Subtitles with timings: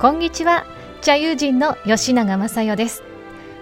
[0.00, 0.64] こんにちは。
[1.02, 3.02] 茶友人の吉永雅代です。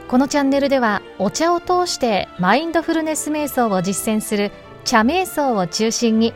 [0.06, 4.52] このチャンネルではお茶を通してマインドフルネス瞑想を実践する
[4.84, 6.32] 茶瞑想を中心に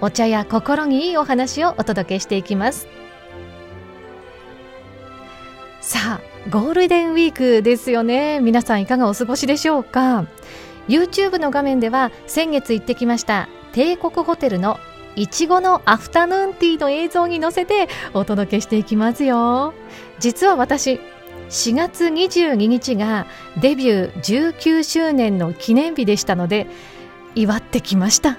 [0.00, 2.86] お茶や心にいいお話をお届けしていきます。
[5.80, 8.38] さあゴールデンウィークですよね。
[8.38, 10.24] 皆さんいかがお過ごしでしょうか
[10.86, 14.78] ？YouTube の画面では先月行ってきました帝国ホテルの
[15.14, 19.74] いちごのアフタヌーンティーの映像に載せてお届けしていきますよ。
[20.18, 21.00] 実は私
[21.50, 23.26] 4月22日が
[23.60, 26.66] デビュー19周年の記念日でしたので
[27.34, 28.38] 祝ってきました。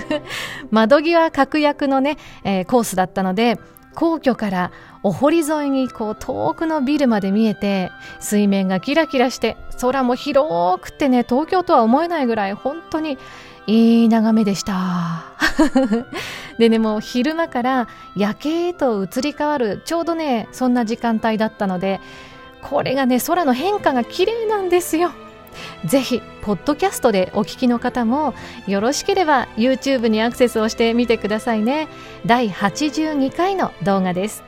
[0.70, 3.58] 窓際確約のね、えー、コースだったので
[3.94, 7.90] 皇居からお堀沿いにこう遠くのビルまで見えて
[8.20, 13.18] 水面がキラキラして空も広くてね東京とは思えないぐらい本当に
[13.66, 15.24] いい眺めでした。
[16.58, 22.00] でね、もう昼間から夜景へと移り変わる、ちょうどね、そんな時間帯だったので、
[22.60, 25.12] これがね、空の変化が綺麗なんですよ。
[25.84, 28.34] ぜひ、ポッドキャストでお聞きの方も、
[28.66, 31.88] よろしければ YouTube にアクセスをしてみてくださいね。
[32.26, 34.42] 第82回の動画です。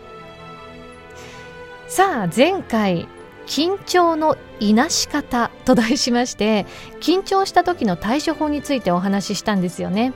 [1.89, 3.09] さあ、前回、
[3.47, 6.67] 緊張のいなし方と題しまして
[7.01, 10.13] 緊張した時の対処法についてお話ししたんですよね。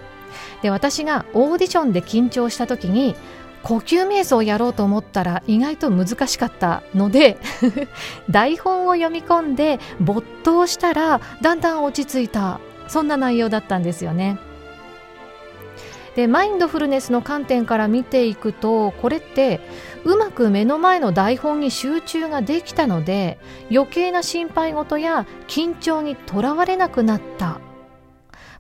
[0.62, 3.16] で私がオーディションで緊張した時に
[3.62, 7.38] 呼吸瞑想をやろうと思ったら意外と難しかったので
[8.30, 12.60] 台本を読み込んで没頭したらだんだん落ち着いた。
[12.88, 14.38] そんな内容だったんですよね。
[16.18, 19.60] でマインドフルネスの観点から見ていくとこれって
[20.04, 23.38] うまく目の前の台本に集中ができたので
[23.70, 27.60] 余計な心配事や緊張にとらわれなくなった、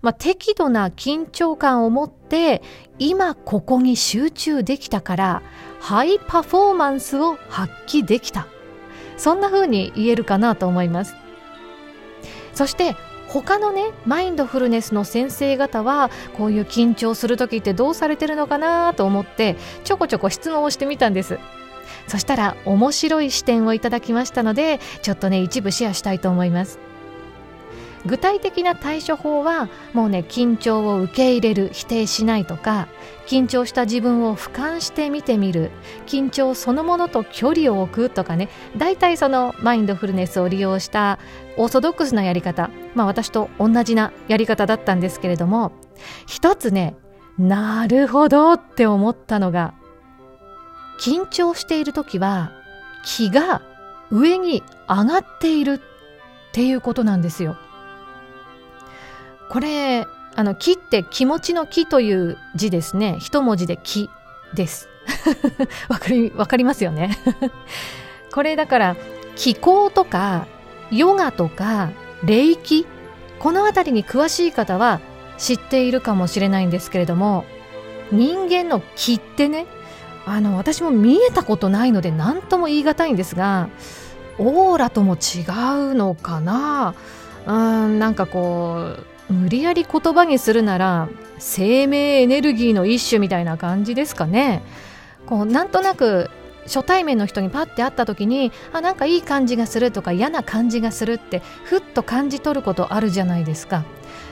[0.02, 2.62] まあ、適度な緊張感を持って
[3.00, 5.42] 今ここに集中できたから
[5.80, 8.46] ハイパフォーマンスを発揮できた。
[9.16, 11.16] そんな風に言えるかなと思います。
[12.54, 12.94] そして
[13.28, 21.38] 他のねマインドフルネスの先生方はこういう緊張する時ってどうされてるのかなと思ってちょこちょこ質問をしてみたんです。
[22.06, 26.87] そしたら面白い視点をいただきましたのでちょっとね一部シェアしたいと思います。
[28.06, 32.88] 具体的な対処法はもうね緊張を受け入れる否定しないとか
[33.26, 35.70] 緊張した自分を俯瞰して見てみる
[36.06, 41.18] 緊張そのものと距離を置くとかね大体そのマインドフルネスを利用した
[41.56, 45.72] オーソドックスなやり方まあ私と同じなやり方だったんですけれども
[46.26, 46.96] 一つね
[47.38, 49.74] なるほどって思ったのが
[51.00, 52.52] 緊張している時は
[53.04, 53.62] 気が
[54.10, 55.80] 上に上がっているっ
[56.52, 57.56] ていうことなんですよ。
[59.48, 63.16] これあの木って気持ちの木という字ですね。
[63.18, 64.10] 一文字で木
[64.54, 64.88] です。
[65.88, 67.18] わかりわかりますよね。
[68.32, 68.96] これだから
[69.36, 70.46] 気候とか
[70.90, 71.90] ヨガとか
[72.24, 72.86] 霊気。
[73.38, 75.00] この辺りに詳しい方は
[75.38, 77.44] 知っているかもしれないんですけれども
[78.10, 79.66] 人間の気ってね
[80.26, 83.68] あの私も見えたことないので何とも言い難いんですが
[84.38, 85.42] オーラとも違
[85.92, 86.94] うのかな。
[87.46, 91.08] うーんなんかこう無理やり言葉にするなら
[91.38, 94.62] 生命エネルギーの一種みたいな感じですかね。
[95.26, 96.30] こうなんとなく
[96.64, 103.84] 初対面の人にパッて会った時にあなんかいい感じがするとか嫌な感じがするってふっと感じ取ることあるじゃないですか。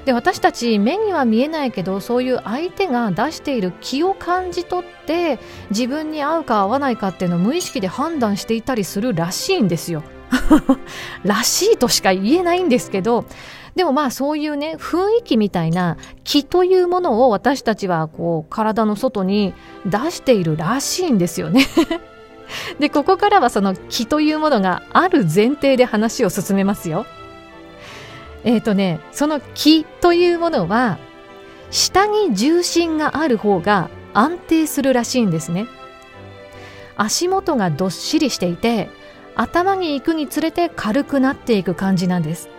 [0.05, 5.41] で私たち目には見えないけどそういう相手が出している気を感じ取って
[5.71, 10.05] 自分に合うか合わないかっていうのを無意識で判断していたりするらしいんですよ。
[11.25, 13.25] らしいとしか言えないんですけど
[13.77, 19.53] でもまあそういうね雰囲気みたいな気というものを私たちはこう体の外に
[19.85, 21.67] 出しているらしいんですよね
[22.81, 27.05] でここからはその気というものがある前提で話を進めますよ。
[28.45, 30.99] えっ、ー、とねその気というものは
[31.71, 35.67] 下に重心がある方が安定するらしいんですね。
[36.97, 38.89] 足元がどっしりしていて
[39.35, 42.56] 頭に行くにつれて軽くなっていく感じなんです。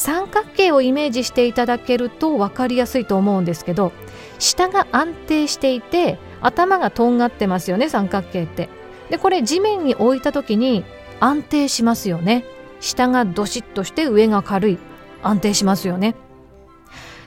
[0.00, 3.92] 三角形をイメージしていただけると分かりやすいと思うんですけど
[4.38, 8.70] 下が安定していて頭がとんがってますよね三角形って。
[9.10, 10.86] でこれ地面に置いた時に
[11.20, 12.46] 安定しますよね。
[12.80, 14.78] 下がどしっとして上が軽い。
[15.22, 16.14] 安定しますよね。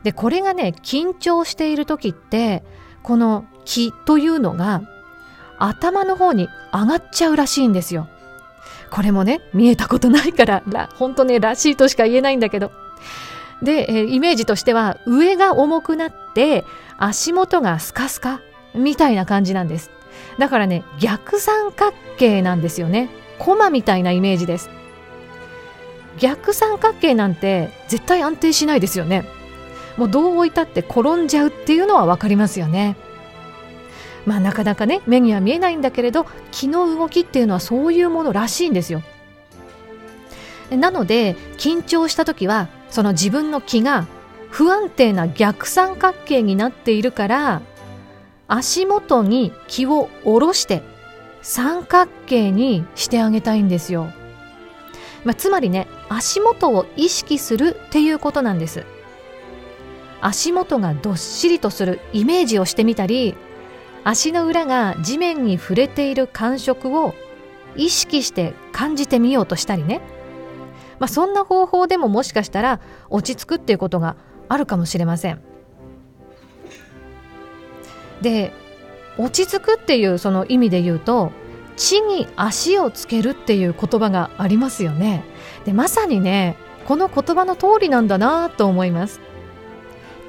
[0.01, 2.63] でこれがね緊張している時って
[3.03, 4.81] この気というのが
[5.59, 8.07] 頭の方に上がっちゃうらしいんですよ。
[8.93, 12.71] これもね、見えたことないから、ら本当ね、らしいとしか言えないんだけど。
[13.61, 16.63] で、えイメージとしては、上が重くなって、
[16.97, 18.41] 足元がスカスカ
[18.75, 19.89] みたいな感じなんです。
[20.37, 23.09] だからね逆三角形なんですよね
[23.39, 24.69] コマみたいなイメージです
[26.19, 29.25] 逆三角形なんて絶対安定しないですよね
[29.97, 32.95] もうどう置いたって転んじゃうっていうのは分かりますよね
[34.25, 39.03] まあなかなかね目には見えないんだけれど気の動きっていうのはそういうものらしいんですよ。
[40.69, 44.07] なので緊張した時はその自分の気が
[44.49, 47.61] 不安定な逆三角形になっているから
[48.47, 50.81] 足元に気を下ろして
[51.41, 54.07] 三角形にしてあげたいんですよ、
[55.25, 58.85] まあ、つまりね足元を意識するっていうことなんです。
[60.21, 63.35] 足元がどっしりとするイメージをしてみたり
[64.03, 67.13] 足の裏が地面に触れている感触を
[67.75, 70.01] 意識して感じてみようとしたりね、
[71.00, 72.79] まあ、そんな方法でももしかしたら
[73.09, 74.15] 落ち着くっていうことが
[74.50, 75.41] あるかもしれません。
[78.21, 78.53] で
[79.17, 81.31] 落ち着くっていうその意味で言うと
[81.75, 85.23] 地に足をつけるっていう言葉がありますよね。
[85.65, 86.55] でまさにね
[86.85, 89.19] この言葉の通りなんだなと思います。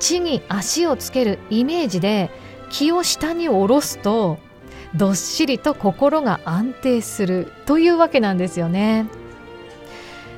[0.00, 2.31] 地に足をつけるイメージで
[2.75, 4.38] 気を下に下ろすと
[4.97, 9.06] どっしりと心が安定するというわけなんですよね。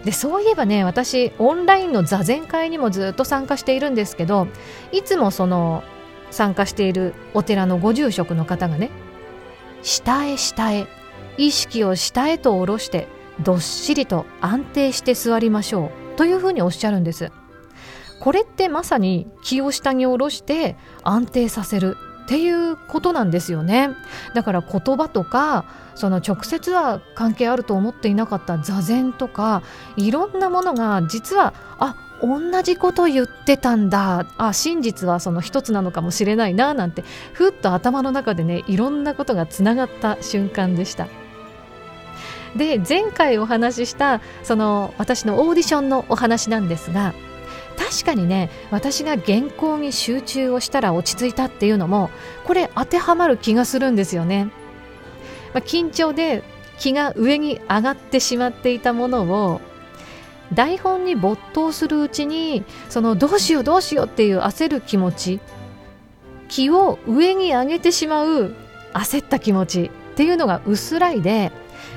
[0.05, 4.49] でそういえばね私オンラインの座禅会にもずっと参加しているんですけど
[4.93, 5.83] いつもその
[6.31, 8.91] 参加しているお寺のご住職の方がね
[9.83, 10.87] 下へ下へ
[11.39, 13.09] 意識を下へと下ろして
[13.41, 17.33] どっしりと安定して座りましょうというふうにおっしゃるんです
[18.21, 23.91] これってまさに気を下に下ろして安定させるっていうことなんですよね
[24.35, 25.65] だから言葉とか
[25.95, 29.63] その直接は関係あると思っていなかった座禅とか
[29.97, 41.07] いろんなものが実はあ同じこと言ってたんだあ真実はその一つなのかもしれないななんてふっと頭の中でねいろんなことがつながった瞬間でした。
[42.57, 47.13] で前回お話ししたその私のオーディションのお話なんですが
[47.77, 52.11] 確かにね私が原稿に集中をしたら落ち着いたっていうのも
[52.45, 54.45] これ当てはまる気がするんですよね。
[55.55, 56.43] まあ、緊張で
[56.79, 59.61] 気が上に上がってしまっていたものを
[60.53, 65.41] 台本に没頭するうちにそのどうしようどうしようっていう焦る気持ち
[66.49, 68.55] 気を上に上げてしまう
[68.93, 71.53] 焦った気持ちっていうのが薄らいで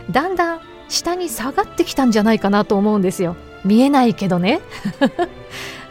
[0.09, 4.61] だんだん下に下がってきたんじゃないかなと思うんですよ見えないけどね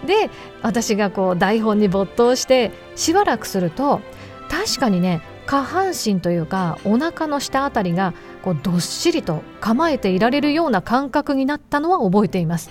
[0.06, 0.30] で
[0.62, 4.00] 私がこう台本に没頭してしばらくすると
[4.48, 8.12] 確かにね下半身というかお腹の下あたりが
[8.42, 12.70] こうどっしりと構えていられるような感覚になったのは覚えています。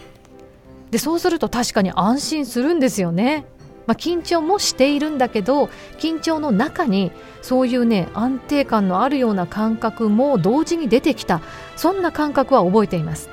[0.92, 3.46] でそうすると確かに安心するんですよね。
[3.88, 11.42] まあ、緊張もしているんだけど緊張の中にそういうね安定感のあるような感覚も同時に出てきた。
[11.76, 13.30] そんな感覚は覚えています。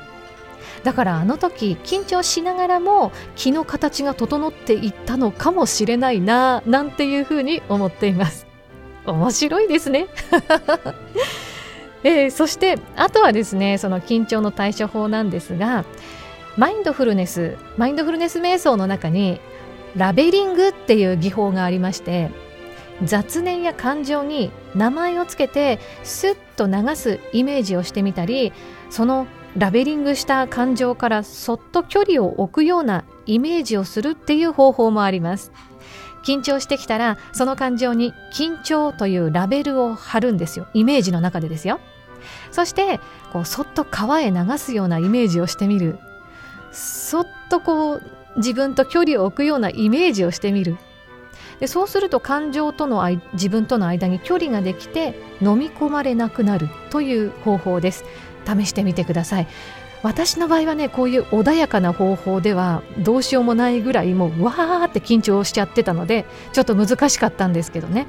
[0.85, 8.47] だからあの時緊張しながらも気の形が整っていったのかもしれないななんていうふうに思っています。
[9.07, 10.07] 面白いですね。
[12.05, 15.87] えー、そしてあとはですねその緊張の対処法なんですが
[16.59, 19.41] マインドフルネスマインドフルネス瞑想の中に
[19.97, 22.31] ラベリングっていう技法がありまして
[23.03, 28.53] 雑念や感情に名前をつけてスッと流すイメージをしてみたり
[28.91, 29.27] その
[29.57, 35.53] ラベリングした感情からそっと距離を置くようなイメージをするっていう方法もあります。
[36.25, 40.67] 緊張してきたらその感情に緊張というラベルを貼るんですよ。
[40.75, 41.81] イメージの中でですよ。
[42.51, 42.99] そして
[43.33, 45.99] こうそっと川へ流すようなイメージをしてみる。
[46.73, 48.03] そっとこう
[48.37, 50.79] 自分と距離を置くようなイメージをしてみる。
[51.61, 58.05] でそうすると感情との自分との間に距離ができて飲み込まれなくなるという方法です。
[58.47, 59.47] 試してみてください。
[60.03, 68.07] 私の場合はねこういう穏やかな方法ではどうしようもないぐらいもうわーって緊張しちゃってたのでちょっと難しかったんですけどね。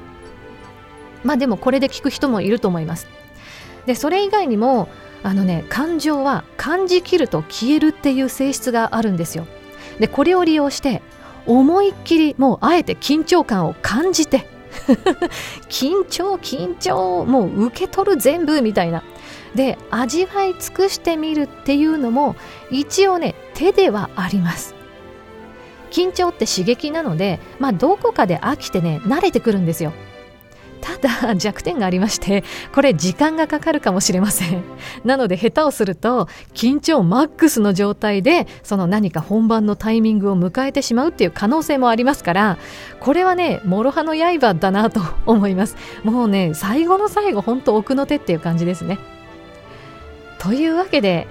[1.24, 3.06] まあでもこれで聞く人もいると思います。
[3.86, 4.88] でそれ以外にも
[5.22, 9.46] あのね感情は感じきると消えるっていう性質があるんですよ。
[9.98, 11.00] でこれを利用して
[11.46, 14.46] 思いっきりもうあえて緊張感を感じて
[15.68, 19.02] 緊張緊張もう受け取る全部みたいな。
[19.54, 22.36] で味わい尽くしてみるっていうのも
[22.70, 24.74] 一応ね手ではあります。
[25.90, 29.92] 緊張って刺激なのでまあどこかで飽きてね慣れてくるんですよ。
[30.80, 34.62] ただ 弱点がありましてこれ時間がかかるかもしれません。
[35.04, 42.58] なので下手をすると緊張マックスの状態でその何か本番のタイミングを迎えてしまうっていう可能性もありますから
[43.00, 45.76] これはね諸刃の刃だなと思います。
[46.04, 48.98] もうね最後の最後本当奥の手っていう感じですね。
[50.38, 51.26] というわけで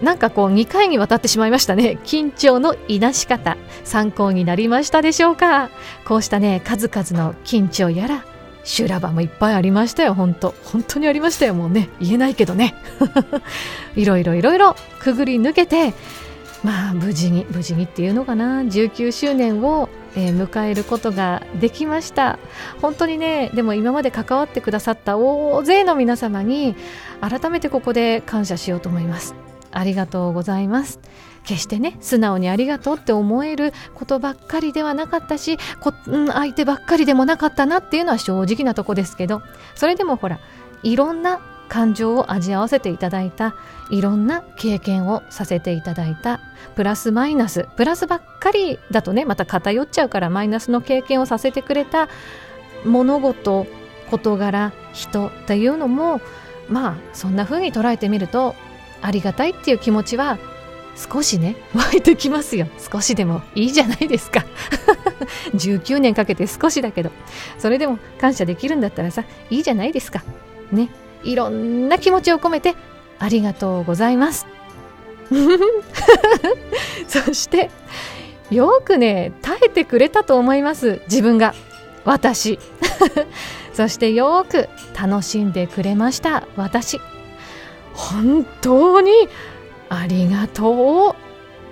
[0.00, 1.98] なんかこう2回にわたってしまいましたね。
[2.04, 3.56] 緊張のいなし方。
[3.84, 5.70] 参考になりましたでしょうか。
[6.04, 8.24] こうしたね数々の緊張やら
[8.66, 10.12] 修羅場もいっぱいありましたよ。
[10.12, 10.52] 本当。
[10.64, 11.54] 本当にありましたよ。
[11.54, 12.74] もうね言えないけどね。
[13.94, 15.94] いろいろいろいろくぐり抜けて
[16.64, 18.62] まあ無事に無事にっていうのかな。
[18.62, 22.40] 19周年を、えー、迎えることができました。
[22.82, 26.74] 本当にねでも今まで関わってくださった大勢の皆様に
[27.20, 29.36] 改めてここで感謝しようと思います。
[29.70, 30.98] ありがとうございます。
[31.46, 39.40] 決してね素直にありがとうって思えることばっかりではなかったしこ、うん、相手ばっかりでもなかったなっていうのは正直なとこですけど
[39.74, 40.40] それでもほら
[40.82, 43.54] いろんな感情を味合わせていただいた
[43.90, 46.40] いろんな経験をさせていただいた
[46.74, 52.08] プラスマイナスプラスばっかりだとねまた偏っちゃうからマイナスの経験をさせてくれた
[52.84, 53.66] 物事
[54.10, 56.20] 事柄人っていうのも
[56.68, 58.54] まあそんな風に捉えてみると
[59.02, 60.38] ありがたいっていう気持ちは
[60.96, 62.66] 少しね湧いてきますよ。
[62.90, 64.44] 少しでもいいじゃないですか。
[65.54, 67.10] 19年かけて少しだけど。
[67.58, 70.24] それでも感謝できるんだったらさいいじゃないですか。
[70.72, 70.88] ね。
[71.22, 72.74] いろんな気持ちを込めて
[73.18, 74.46] ありがとうございます。
[77.08, 77.70] そして
[78.50, 81.00] よくね耐えてくれたと思います。
[81.08, 81.54] 自分が。
[82.04, 82.58] 私。
[83.74, 86.46] そしてよく楽しんでくれました。
[86.56, 87.00] 私。
[87.92, 89.10] 本当に
[89.88, 91.14] ありがと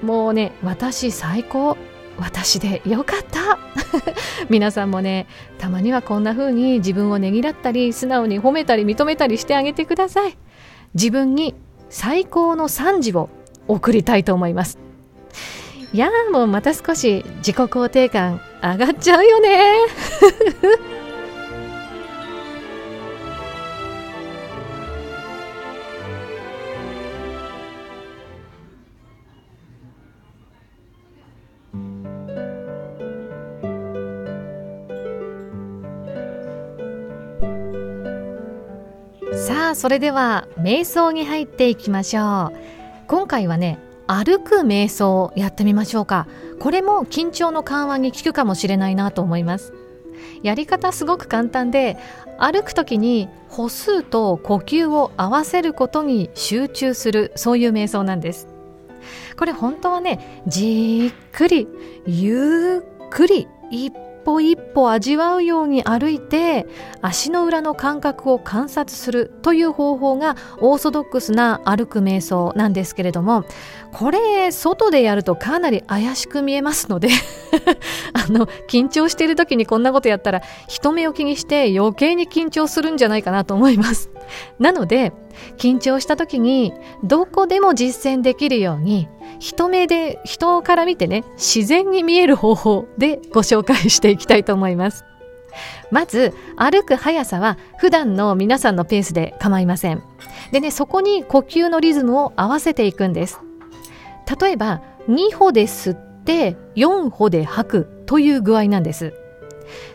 [0.02, 0.04] う。
[0.04, 1.76] もうね私最高。
[2.16, 3.58] 私でよかった。
[4.48, 5.26] 皆さんもね
[5.58, 10.36] たまにはこんな風に自分をねぎらったり素直に褒めたり認めたりしてあげてください。
[10.94, 11.54] 自分に
[11.88, 13.30] 最高の賛辞を
[13.66, 14.78] 送りたいと思います。
[15.92, 19.72] いやもうまた少し自己肯定感上がっちゃうよね。
[39.84, 42.56] それでは瞑想に入っていきましょう。
[43.06, 46.26] 今回はね歩く瞑想をやってみましょうか。
[46.58, 49.74] これも緊張の緩和に効くかもしれないなと思います。
[50.42, 51.98] やり方すごく簡単で
[52.38, 58.48] 歩く時に歩数と呼吸を合わせることに集中するそういう瞑想なんです。
[59.36, 61.68] これ本当はねじっくり
[62.06, 63.92] ゆっくり一
[64.24, 66.66] 歩一歩味わうように歩いて
[67.02, 73.44] 足の裏の感覚を観察するという方法がオーソドックスな歩く瞑想なんですけれども
[73.92, 77.08] これ外でやるとかなり怪しく見えますので
[78.12, 84.13] あの緊張している時にこんなことやったら人目を気にして余計に緊張するんじゃないかなと思います。
[84.58, 85.12] なので
[85.56, 95.04] 緊張した時にどこでも実践できるように人目で人から見てね自然に見える方法でご紹介していきたいと思います。
[95.90, 100.02] まず歩く速さは普段の皆さんのペースで構いません。
[100.50, 103.40] でねそこに呼吸のリズムを合わせていくんです。
[104.40, 109.14] 例えば2歩で吸って4歩で吐くという具合なんです。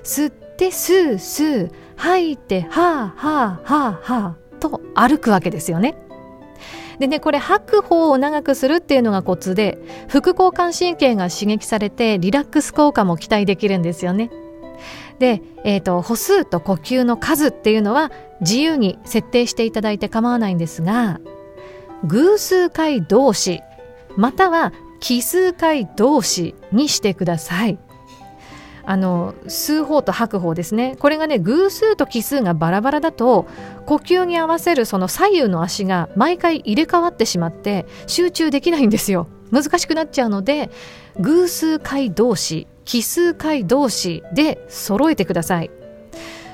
[0.03, 5.95] 吸ってスースー吐いてはあはあはあはあと歩くわけですよね
[6.97, 9.77] でねこれ吐く方を長くするっていうのがコツで
[10.07, 14.31] 副交感神経が刺激されてリラックス効果も期待できるんですよね。
[15.19, 21.19] で、えーと、歩数と呼吸の数っていうのは自由に設定していただいて構わないんですが
[22.05, 23.61] 偶数回同士
[24.15, 27.77] または奇数回同士にしてください。
[28.89, 30.95] あの数法と吐く方ですね。
[30.97, 33.45] これがね偶数と奇数がバラバラだと
[33.85, 39.27] 呼吸に合わせるその左右の足が毎回入れ替わってしまって集中できないんですよ。
[39.51, 40.71] 難しくなっちゃうので
[41.19, 45.69] 偶数回同士奇数回同士で揃えてください。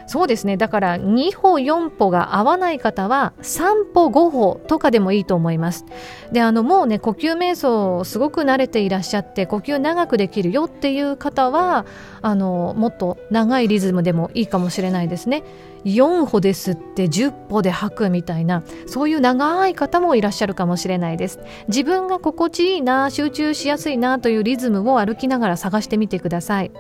[0.08, 0.58] そうですね。
[0.58, 5.86] だから2歩4歩が合わない方は3歩5歩とかでもいいと思います。
[6.32, 11.86] であのもうね呼吸瞑想すごく慣れていらっしゃって呼吸長くできるよっていう方は
[12.22, 15.44] あのもっと長いリズムでもいいかもしれないですね。
[15.86, 21.40] 4歩で吸って10歩で吐くみたいなそういう長い方もいらっしゃるかもしれないです。
[21.68, 26.72] 自分が心地いいな集中しやすいなというリズムを歩きながら探してみてください。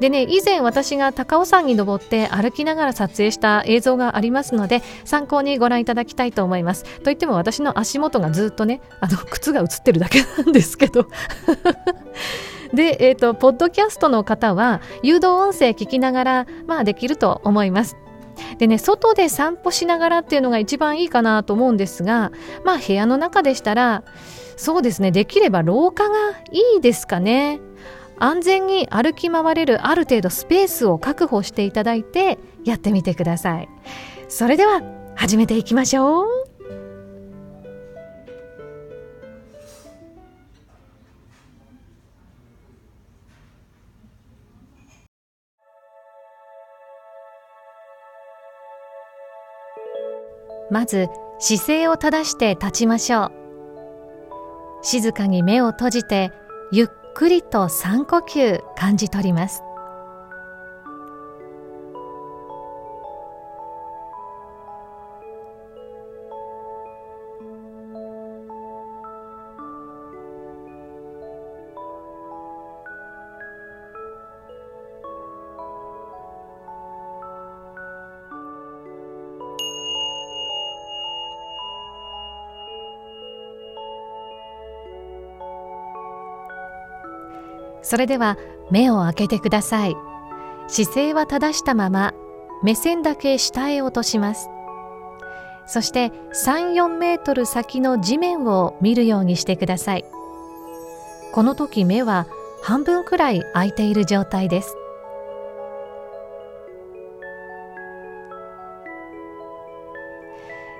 [0.00, 6.84] でね以前私が高尾山に登って歩きながら撮影した映像がありますので参考にご覧いただきたいと思います。
[7.00, 11.06] といっても私の足元がずっとねあの靴が映ってるだけなんですけど。
[12.72, 17.96] で、えーと、ポッドキャストの方は誘導音声聞きながら、まあ、できると思います。
[18.58, 22.32] でね外で散歩しながらっていうのが一番いいかなと思うんですが
[22.64, 24.02] まあ部屋の中でしたら
[24.56, 26.16] そうですねできれば廊下が
[26.50, 27.60] いいですかね。
[28.22, 33.68] 安全に歩き回れるある程度スペースを確保していただいてやってみてください。
[34.28, 34.82] それでは
[35.16, 36.26] 始めていきましょう。
[50.70, 51.08] まず
[51.40, 53.32] 姿勢を正して立ちましょう。
[54.82, 56.32] 静かに目を閉じて
[56.70, 59.62] ゆっくりと3呼吸感じ取ります。
[87.90, 88.38] それでは
[88.70, 89.96] 目を開けてください。
[90.68, 92.14] 姿勢は正したまま
[92.62, 94.48] 目線だけ下へ落とします。
[95.66, 96.12] そして
[96.46, 100.04] 34メートル先の地面を見るようにしてください。
[101.32, 102.28] この時目は
[102.62, 104.76] 半分くらい開いている状態です。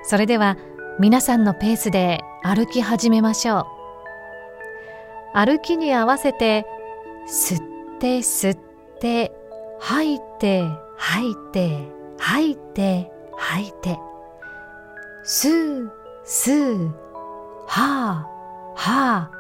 [0.05, 0.57] それでは
[1.01, 3.67] 皆さんのペースで歩き始めましょう。
[5.35, 6.65] 歩きに合わせて
[7.31, 8.59] 吸って吸っ
[8.99, 9.33] て
[9.79, 10.65] 吐いて
[10.97, 14.11] 吐いて吐いて吐いて。
[15.25, 15.93] 吸う
[16.25, 16.95] 吸う
[17.67, 18.31] はあ
[18.75, 19.31] はあ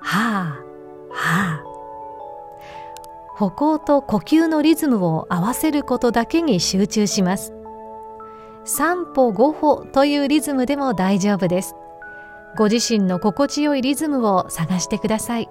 [0.00, 0.64] はあ
[1.10, 1.64] はあ
[3.36, 7.52] 歩行と呼吸のリズムを合わせることだけに集中します
[8.64, 11.74] 3歩5歩というリズムでも大丈夫です
[12.56, 15.48] ご自身の心地よいリズムを探してください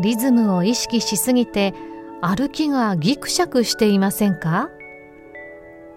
[0.00, 1.74] リズムを意識しすぎて
[2.20, 4.70] 歩きがギクシャクしていませんか？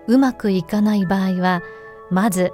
[0.07, 1.61] うまくいかない場合は
[2.09, 2.51] まず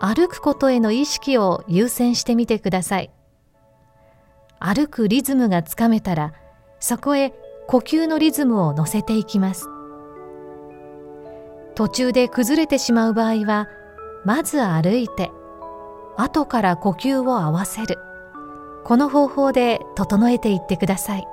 [0.00, 3.10] 歩くことへの意識を優先してみてください。
[4.60, 6.32] 歩くリズムがつかめたら
[6.80, 7.32] そこへ
[7.66, 9.68] 呼吸のリズムを乗せていきます。
[11.74, 13.68] 途中で崩れてしまう場合は
[14.24, 15.30] まず歩いて
[16.16, 17.98] 後から呼吸を合わせる。
[18.84, 21.28] この方法で整えていってください。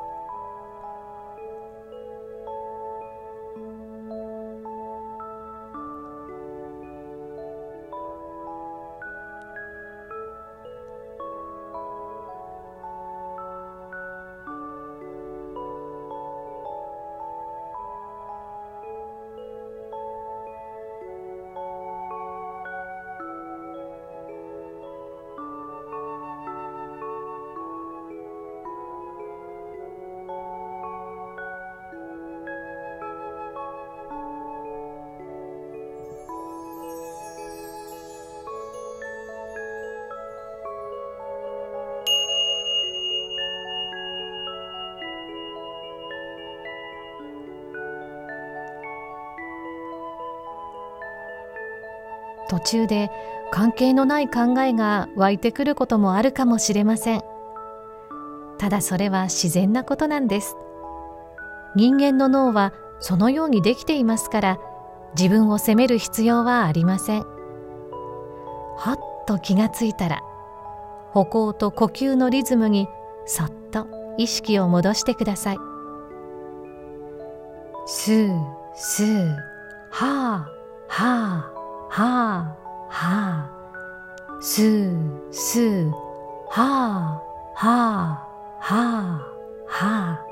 [52.62, 53.12] 中で
[53.52, 57.21] 関係のない考えが湧いてくることもあるかもしれません。
[58.58, 60.56] ただそれは自然なことなんです。
[61.76, 64.60] 人間の脳はそのようにできていますから
[65.17, 67.26] 自分を責める必要はありません。
[68.78, 70.21] はっと気がついたら
[71.12, 72.88] 歩行と呼吸のリズムに
[73.26, 75.58] そっと意識を戻してください。
[77.86, 78.39] スー
[78.76, 79.36] スー
[79.89, 80.50] はあ
[80.88, 81.47] は。
[81.47, 81.51] あ
[81.93, 82.56] はあ
[82.89, 83.51] は
[84.39, 85.91] あすーすー
[86.49, 87.21] はあ
[87.54, 88.27] はあ
[88.60, 89.27] はあ
[89.67, 90.25] はあ。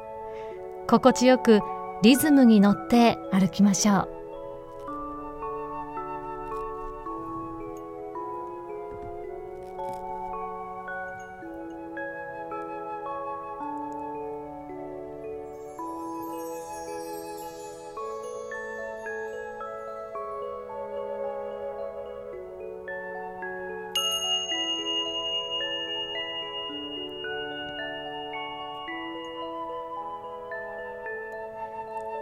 [0.87, 1.59] 心地よく
[2.01, 4.18] リズムに乗って歩きましょう。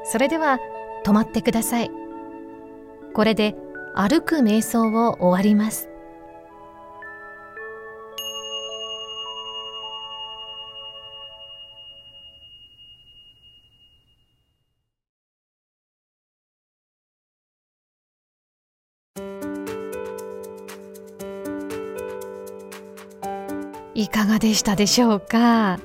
[0.09, 0.59] それでは
[1.05, 1.91] 止まってください。
[3.13, 3.55] これで
[3.93, 5.89] 歩く瞑想を終わります。
[23.93, 25.79] いかがでしたでしょうか？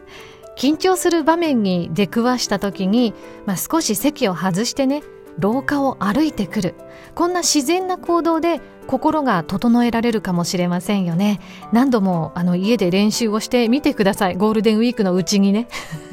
[0.56, 3.14] 緊張する場面に出くわした時に、
[3.46, 5.02] まあ、少し席を外してね
[5.38, 6.74] 廊下を歩いてくる。
[7.14, 11.40] こんな自然な行動で心が整えられるかもしれませんよね。
[11.72, 14.36] 何度もあの家で練習をしてみてください。
[14.36, 15.68] ゴールデンウィークのうちにね。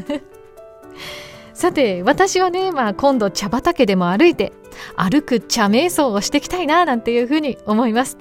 [1.53, 4.53] さて私はね、まあ、今度茶畑でも歩いて
[4.95, 8.17] 歩く茶瞑想をしていきたいななんていうふうに思います。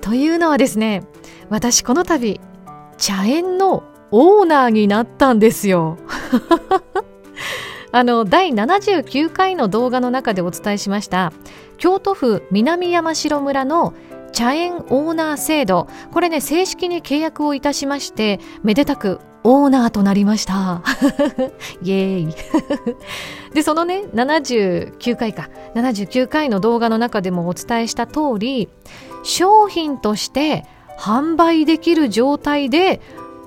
[0.00, 1.02] というのはですね
[1.50, 2.40] 私この度
[2.96, 5.98] 茶園のオーナーになったんですよ。
[7.92, 11.32] あの第79回の動画の中でお伝えしました
[11.76, 13.94] 京都府南山城村の
[14.32, 15.88] 茶園オーナー制度。
[16.12, 20.82] これね正式に契約をいたしましてめでたくオーナーとなりました。
[21.82, 22.34] イエーイ。
[23.54, 25.48] でそのね79回か。
[25.74, 28.68] 79回の動画の中でもお伝えした通り
[29.22, 30.64] 商品として
[30.98, 33.00] 販売できる状態で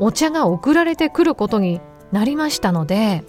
[0.03, 1.79] お茶が送られてくることに
[2.11, 3.23] なりましたので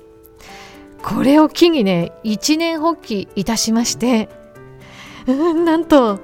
[1.03, 4.29] これを機にね一年発起いたしまして
[5.29, 6.19] うんなんと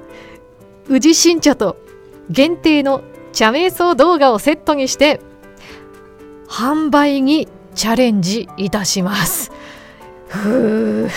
[0.89, 1.77] 宇治新茶と
[2.31, 5.21] 限定の茶瞑想動画をセットにして
[6.49, 9.53] 販売にチャレンジいたします。
[10.27, 11.09] ふう。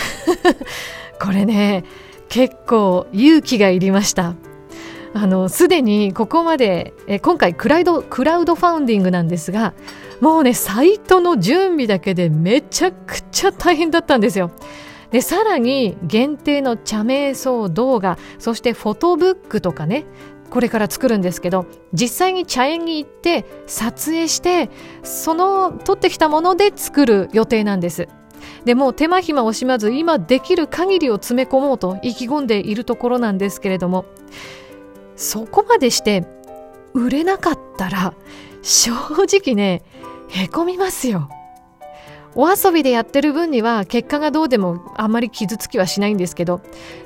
[1.20, 1.84] これね
[2.28, 4.34] 結構勇気がいりました。
[5.14, 9.72] あのすでにここまでえ今回クラウドクラウドファウンディングなんですが
[10.20, 14.50] もうねサイトの準備だけでめちゃくちゃ大変だったんですよ。
[15.12, 20.04] でさらに限定の茶瞑想動画そしてフォトブックとかね
[20.50, 24.70] これから作るんですけど実際に茶園に行って撮影して
[25.04, 28.08] その撮ってきたもので作る予定なんです。
[28.64, 34.06] でもう手間暇惜しまず今できる限りを詰め込もうと意気込んでいるところなんですけれども
[35.16, 36.24] そこまでして
[36.92, 38.14] 売れなかったら
[38.62, 39.82] 正直ね
[40.28, 41.28] へこみますよ。
[42.36, 46.62] お遊びでやってる分には結果がどうでもあまり傷つきはしないんですけど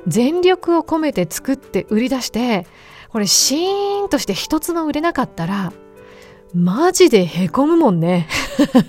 [0.07, 2.65] 全力を込めて作って売り出して
[3.09, 5.71] これシーンとして一つも売れなかったら
[6.53, 8.27] マジでへこむもんね。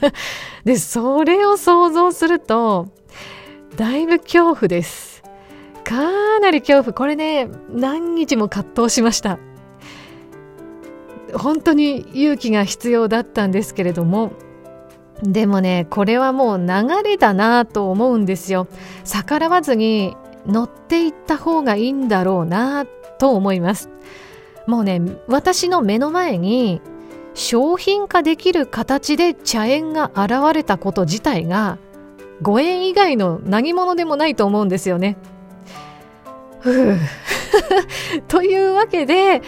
[0.64, 2.88] でそれを想像すると
[3.76, 5.09] だいぶ恐怖です。
[5.90, 6.92] かなり恐怖。
[6.92, 9.40] これね何日も葛藤しました。
[11.34, 14.30] 本当に勇気が必要だったんですけれども。
[15.24, 16.66] でもねこれはもう流
[17.02, 18.68] れだなと思うんですよ。
[19.04, 22.86] 逆らわずに乗っていった方がいいんだろうな
[23.18, 23.90] と思います。
[24.68, 26.80] もうね私の目の前に
[27.34, 31.78] 商品化できる形で茶園が現れたこと自体が
[32.42, 35.16] ご縁以外の何者でもないと思うんですよね。
[38.28, 39.42] というわけで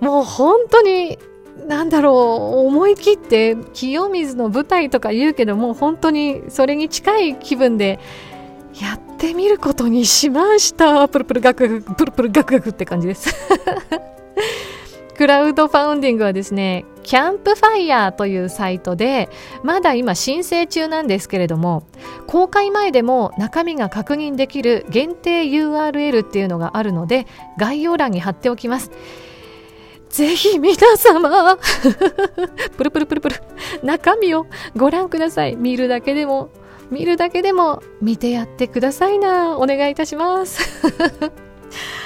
[0.00, 1.18] もう本当に
[1.66, 2.12] なんだろ
[2.64, 7.98] う思い切って清水の舞台とか言うけどもう本当にそれに近い気分で
[8.80, 11.08] やってみることにしました。
[11.08, 13.34] プルプルガクプルプルガクガクって感じです。
[15.16, 19.28] クラウドファウンディングはですねキャンプファイヤーというサイトで
[19.62, 21.86] まだ今申請中なんですけれども
[22.26, 27.26] 公開前でも中身が確認できる限定 URL っていうのがあるので
[27.58, 28.90] 概要欄に貼っておきます。
[30.08, 31.58] ぜひ皆様
[32.76, 33.36] プルプルプルプル
[33.82, 35.56] 中身をご覧ください。
[35.56, 36.50] 見るだけでも
[36.90, 39.58] 見るだけでも見てやってくださいな。
[39.58, 40.82] お願いいたします。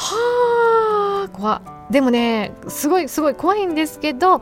[0.00, 4.40] はあ怖でもねすごいすごい怖いんですけど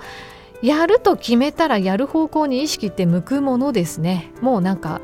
[0.62, 5.00] やると決めたらやる方向に意識って向くものですねもうなんか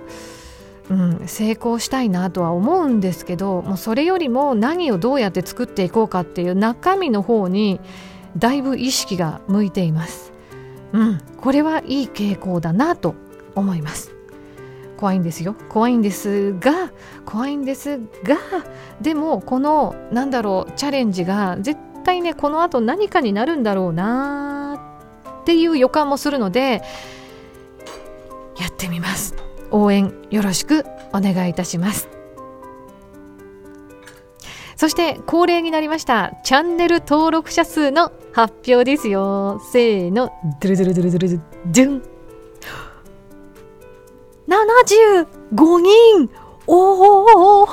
[0.90, 7.80] うん、成功したいなとは思うんですけどもうそれよりも何をどうやって作っていこうかっていう中身の方に
[8.36, 10.32] だいぶ意識が向いています。
[10.92, 13.14] うん、これはいい傾向だなと
[13.54, 14.12] 思います。
[15.04, 15.54] 怖いんですよ。
[15.68, 16.90] 怖いんですが
[17.26, 18.38] 怖いんですが
[19.02, 24.80] でもこのなんだろうチャレンジが絶対ねこの後何かになるんだろうな
[25.42, 26.80] っていう予感もするので
[28.58, 29.34] やってみます。
[29.70, 32.08] 応援よろしくお願いいたします。
[34.76, 39.60] そして恒例になりましたチャンネル登録者数の発表ですよ。
[39.70, 40.32] せーの。
[40.62, 42.13] ドゥルドゥルドゥルドゥルドゥン。
[44.48, 46.30] 75人。
[46.66, 47.66] おお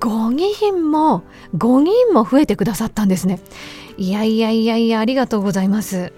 [0.00, 1.22] 5人も
[1.56, 3.40] 5人も増えてくださったんですね。
[3.96, 6.12] いやいやいやいやありがとうございます。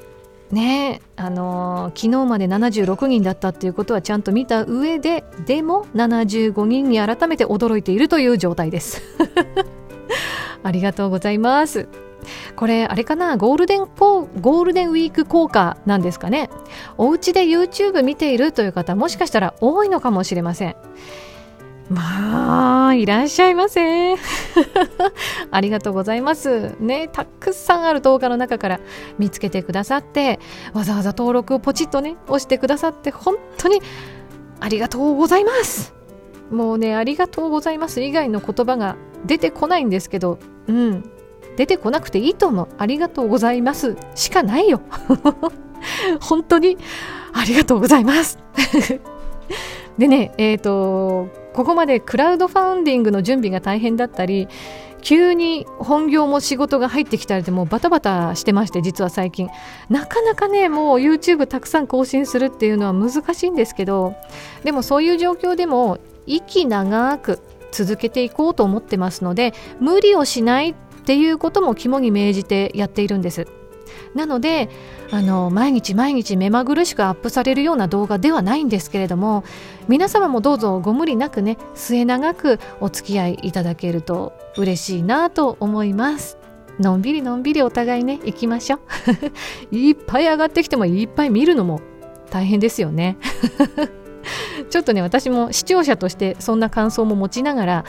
[0.50, 9.02] ねあのー、昨日まで76人だったっていうことはちゃんと見た上ででも75人に改めて驚いているという状態です。
[10.62, 11.88] ありがとうございます。
[12.56, 13.36] これあれかな？
[13.36, 13.86] ゴールデン
[14.40, 16.50] ゴールデンウィーク効果なんですかね
[16.98, 20.76] お家で YouTube 見ているという方もしかしたら多いのかもしれません
[21.88, 24.16] まあ、いらっしゃいませ。
[25.52, 26.74] ありがとうございます。
[26.80, 28.80] ね、たくさんある動画の中から
[29.18, 30.40] 見つけてくださって、
[30.74, 33.80] わざわざ登録をポチッとね、押してくださって、本当に
[34.58, 35.94] ありがとうございます。
[36.50, 41.10] もうね、ありがとうございます以外の言葉が出てこないんですけど、うん、
[41.56, 42.68] 出てこなくていいと思う。
[42.78, 44.80] ありがとうございますしかないよ。
[46.20, 46.76] 本当に
[47.32, 48.38] ありがとうございます。
[49.98, 54.46] でね、えっ、ー、と、ここまでクラウドファウンディングの準備が大変だったり
[55.00, 59.48] 急に本業も仕事が入ってきたりでもバタバタしてまして実は最近
[59.88, 64.16] なかなかねもう YouTube たくさん更新するっていうのは難しいんですけど
[64.64, 67.40] でもそういう状況でも息長く
[67.72, 70.74] 続けていこうと思ってますので無理をしないっ
[71.06, 73.46] っていうことも肝に銘じてやっているんです。
[74.16, 74.68] なので
[75.12, 79.44] あの毎日毎日目まぐるしくアップされるような動画ではないんですけれども
[79.86, 86.38] 皆様もどうぞご無理なくね末永くお付き合いいただけると嬉しいなと思います。
[86.80, 88.80] のんびりのんびりお互いね行きましょう。
[89.70, 91.80] いっぱい上がってきてもいっぱい見るのも
[92.30, 93.16] 大変ですよね。
[94.70, 97.84] ちょっとね私も視聴者としてそんな感想も持ちながら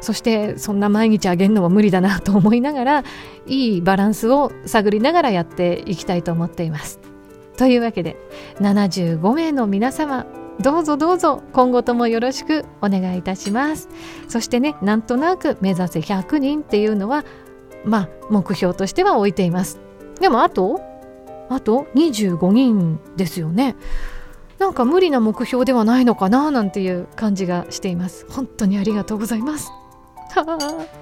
[0.00, 3.04] そしてそんな毎日あげるのも無理だなと思いながら
[3.46, 7.00] いいバランスを探りながらやっていきたいと思っています。
[7.56, 8.16] というわけで
[8.60, 10.26] 75名の皆様
[10.60, 13.88] どうぞどうぞ今後ともよろしくお願いいたします。
[14.28, 17.24] そしてねなんとなく目指せ100人っていうのは
[17.84, 19.80] まあ目標としては置いています。
[20.20, 20.80] でもあと
[21.48, 23.76] あと25人ですよね。
[24.58, 28.26] なんか無理な目標ではないのかななんていう感じがしています。
[28.28, 29.70] 本当にありがとうございます。
[30.34, 30.58] は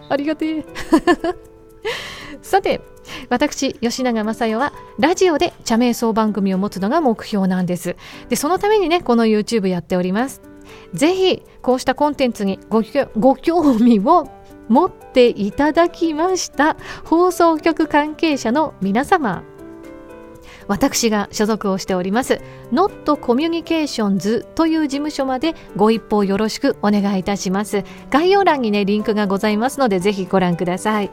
[0.08, 0.64] あありがてえ。
[2.42, 2.80] さて
[3.28, 7.96] 私吉永雅代はラジオで茶瞑想番組を持つのが目標なんです。
[8.28, 10.42] でそのためにねこの YouTube やっております。
[10.92, 12.82] ぜひこうしたコンテンツにご
[13.16, 14.30] ご興味を
[14.68, 19.42] 持っていただきました放送局関係者の皆様。
[20.68, 27.82] 私が所属をしております Not Communications という事務所までご一報よろしくお願いいたします。
[28.10, 31.10] 概要欄にねリンクがございますのでぜひご覧ください。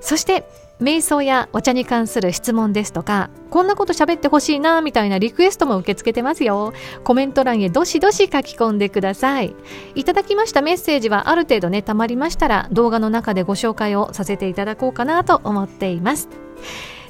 [0.00, 0.48] そして
[0.80, 6.72] 瞑想やお茶に関する質問ですとかこんなこと喋ってほしいなみたいなリクエストも受け付けてますよ。
[7.02, 9.56] コメント欄へどしどし書き込んでください。
[9.94, 16.28] いただきましたメッセージはある程度ねたまりましたら動画の中でご紹介をさせていただこうかなと思っています。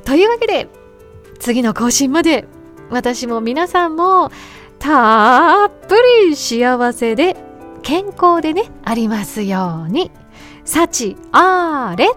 [0.04, 0.68] というわけで
[1.38, 2.46] 次の更新まで
[2.90, 4.30] 私も皆さんも
[4.78, 5.96] たっぷ
[6.26, 7.36] り幸せで
[7.82, 10.10] 健康でねありますように。
[10.64, 12.10] 幸あれ